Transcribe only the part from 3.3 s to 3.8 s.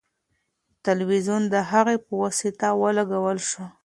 شو.